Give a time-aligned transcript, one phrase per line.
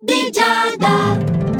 [0.00, 1.57] di Giada.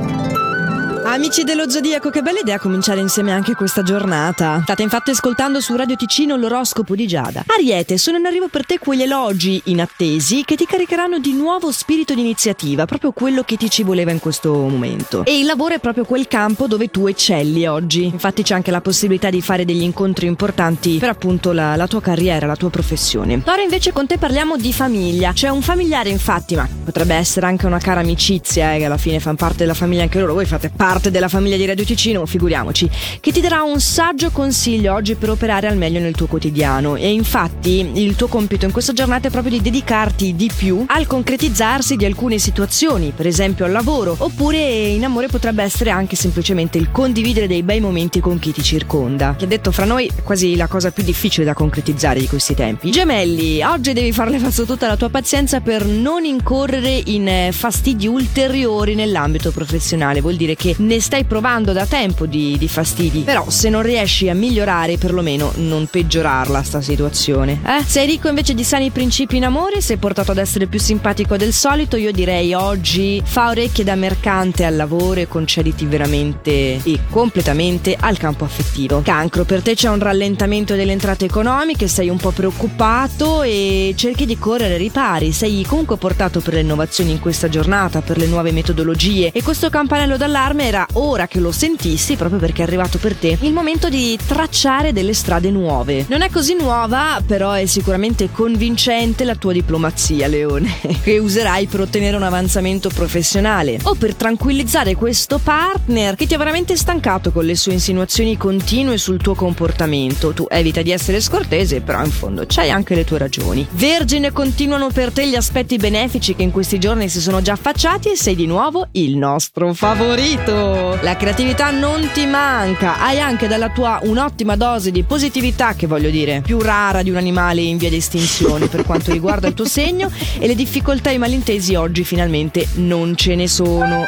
[1.18, 4.60] Amici dello Zodiaco, che bella idea cominciare insieme anche questa giornata.
[4.62, 7.42] State infatti ascoltando su Radio Ticino l'oroscopo di Giada.
[7.44, 12.14] Ariete, sono in arrivo per te quegli elogi inattesi che ti caricheranno di nuovo spirito
[12.14, 15.24] di iniziativa, proprio quello che ti ci voleva in questo momento.
[15.24, 18.04] E il lavoro è proprio quel campo dove tu eccelli oggi.
[18.04, 22.00] Infatti c'è anche la possibilità di fare degli incontri importanti per appunto la, la tua
[22.00, 23.42] carriera, la tua professione.
[23.44, 25.32] Ora invece con te parliamo di famiglia.
[25.32, 29.18] C'è un familiare infatti, ma potrebbe essere anche una cara amicizia, eh, che alla fine
[29.18, 30.34] fanno parte della famiglia anche loro.
[30.34, 32.88] Voi fate parte parte della famiglia di Radio Ticino, figuriamoci,
[33.20, 36.96] che ti darà un saggio consiglio oggi per operare al meglio nel tuo quotidiano.
[36.96, 41.06] E infatti il tuo compito in questa giornata è proprio di dedicarti di più al
[41.06, 46.78] concretizzarsi di alcune situazioni, per esempio al lavoro, oppure in amore potrebbe essere anche semplicemente
[46.78, 49.34] il condividere dei bei momenti con chi ti circonda.
[49.36, 52.90] Che detto fra noi è quasi la cosa più difficile da concretizzare di questi tempi.
[52.90, 57.50] Gemelli, oggi devi far levato su tutta la tua pazienza per non incorrere in eh,
[57.52, 60.20] fastidi ulteriori nell'ambito professionale.
[60.20, 63.20] Vuol dire che ne stai provando da tempo di, di, fastidi.
[63.20, 67.60] Però se non riesci a migliorare, perlomeno non peggiorarla sta situazione.
[67.64, 67.84] Eh?
[67.84, 71.52] Sei ricco invece di sani principi in amore, sei portato ad essere più simpatico del
[71.52, 77.96] solito, io direi oggi fa orecchie da mercante al lavoro e concediti veramente e completamente
[77.98, 79.02] al campo affettivo.
[79.02, 84.26] Cancro, per te c'è un rallentamento delle entrate economiche, sei un po' preoccupato e cerchi
[84.26, 88.26] di correre ai ripari, sei comunque portato per le innovazioni in questa giornata, per le
[88.26, 92.66] nuove metodologie e questo campanello d'allarme era era ora che lo sentissi, proprio perché è
[92.66, 96.04] arrivato per te, il momento di tracciare delle strade nuove.
[96.08, 101.80] Non è così nuova, però è sicuramente convincente la tua diplomazia, Leone, che userai per
[101.80, 107.44] ottenere un avanzamento professionale o per tranquillizzare questo partner che ti ha veramente stancato con
[107.44, 110.32] le sue insinuazioni continue sul tuo comportamento.
[110.32, 113.66] Tu evita di essere scortese, però in fondo c'hai anche le tue ragioni.
[113.72, 118.10] Vergine continuano per te gli aspetti benefici che in questi giorni si sono già affacciati
[118.10, 120.67] e sei di nuovo il nostro favorito.
[121.00, 126.10] La creatività non ti manca, hai anche dalla tua un'ottima dose di positività, che voglio
[126.10, 129.64] dire, più rara di un animale in via di estinzione per quanto riguarda il tuo
[129.64, 134.04] segno e le difficoltà e i malintesi oggi finalmente non ce ne sono.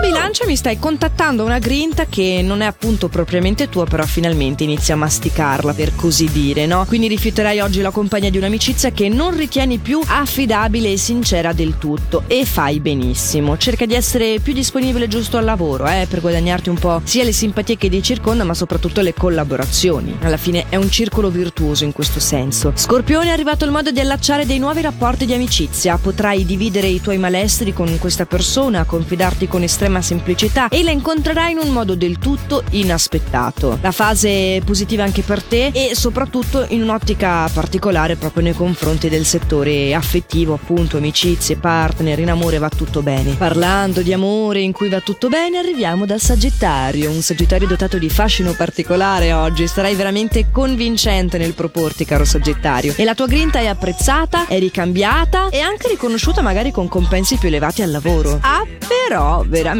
[0.00, 4.94] Bilancia mi stai contattando una grinta che non è appunto propriamente tua, però finalmente inizia
[4.94, 6.86] a masticarla per così dire, no?
[6.86, 11.76] Quindi rifiuterai oggi la compagnia di un'amicizia che non ritieni più affidabile e sincera del
[11.76, 13.58] tutto e fai benissimo.
[13.58, 17.32] Cerca di essere più disponibile giusto al lavoro, eh, per guadagnarti un po' sia le
[17.32, 20.16] simpatie che ti circonda, ma soprattutto le collaborazioni.
[20.22, 22.72] Alla fine è un circolo virtuoso in questo senso.
[22.74, 25.98] Scorpione è arrivato il modo di allacciare dei nuovi rapporti di amicizia.
[25.98, 31.50] Potrai dividere i tuoi malestri con questa persona, confidarti con estrema semplicità e la incontrerai
[31.52, 33.78] in un modo del tutto inaspettato.
[33.82, 39.08] La fase è positiva anche per te e soprattutto in un'ottica particolare proprio nei confronti
[39.08, 43.34] del settore affettivo, appunto, amicizie, partner, in amore va tutto bene.
[43.34, 48.08] Parlando di amore in cui va tutto bene, arriviamo dal Sagittario, un Sagittario dotato di
[48.08, 49.66] fascino particolare oggi.
[49.66, 52.94] Sarai veramente convincente nel proporti, caro Sagittario.
[52.96, 57.48] E la tua grinta è apprezzata, è ricambiata e anche riconosciuta magari con compensi più
[57.48, 58.38] elevati al lavoro.
[58.42, 59.79] Ah, però, veramente.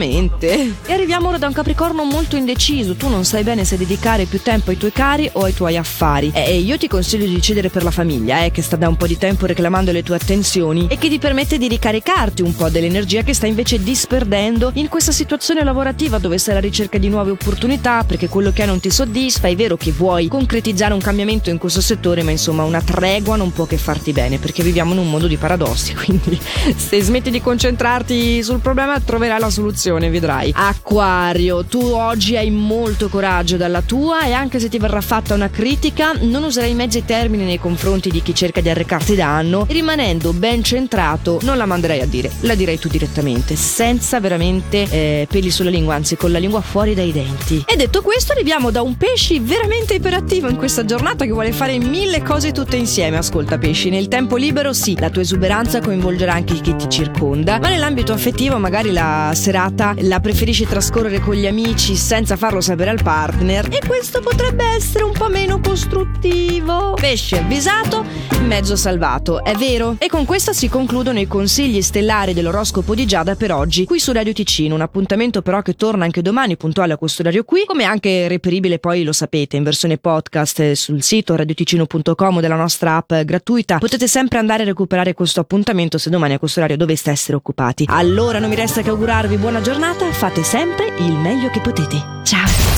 [0.87, 2.94] E arriviamo ora da un Capricorno molto indeciso.
[2.94, 6.31] Tu non sai bene se dedicare più tempo ai tuoi cari o ai tuoi affari.
[6.34, 9.06] E io ti consiglio di decidere per la famiglia, eh, che sta da un po'
[9.06, 13.22] di tempo reclamando le tue attenzioni e che ti permette di ricaricarti un po' dell'energia
[13.22, 18.05] che sta invece disperdendo in questa situazione lavorativa dove sei alla ricerca di nuove opportunità
[18.05, 21.59] perché quello che hai non ti soddisfa, è vero che vuoi concretizzare un cambiamento in
[21.59, 25.10] questo settore, ma insomma una tregua non può che farti bene perché viviamo in un
[25.10, 26.39] mondo di paradossi, quindi
[26.77, 30.53] se smetti di concentrarti sul problema troverai la soluzione, vedrai.
[30.55, 35.51] Acquario, tu oggi hai molto coraggio dalla tua e anche se ti verrà fatta una
[35.51, 40.62] critica, non userai mezzi termini nei confronti di chi cerca di arrecarti danno, rimanendo ben
[40.62, 45.71] centrato, non la manderai a dire, la direi tu direttamente, senza veramente eh, peli sulla
[45.71, 47.65] lingua, anzi con la lingua fuori dai denti.
[47.67, 51.78] E detto questo, arriviamo da un pesci veramente iperattivo in questa giornata che vuole fare
[51.78, 53.17] mille cose tutte insieme.
[53.17, 57.69] Ascolta pesci, nel tempo libero sì, la tua esuberanza coinvolgerà anche chi ti circonda, ma
[57.69, 59.70] nell'ambito affettivo magari la serata
[60.01, 63.69] la preferisci trascorrere con gli amici senza farlo sapere al partner.
[63.71, 66.95] E questo potrebbe essere un po' meno costruttivo.
[66.95, 68.05] Pesce avvisato,
[68.43, 69.95] mezzo salvato, è vero?
[70.01, 74.11] E con questo si concludono i consigli stellari dell'oroscopo di Giada per oggi, qui su
[74.11, 77.84] Radio Ticino, un appuntamento però che torna anche domani puntuale a questo orario qui, come
[77.84, 83.78] anche reperibile poi lo sapete in versione podcast sul sito radioticino.com della nostra app gratuita.
[83.78, 87.84] Potete sempre andare a recuperare questo appuntamento se domani a questo orario doveste essere occupati.
[87.89, 92.03] Allora non mi resta che augurarvi buona giornata, fate sempre il meglio che potete.
[92.25, 92.61] Ciao!